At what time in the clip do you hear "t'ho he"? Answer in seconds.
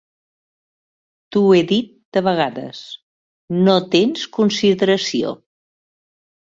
1.35-1.59